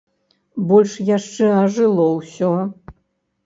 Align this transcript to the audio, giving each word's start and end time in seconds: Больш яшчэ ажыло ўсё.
Больш 0.71 0.95
яшчэ 1.11 1.51
ажыло 1.61 2.09
ўсё. 2.17 2.53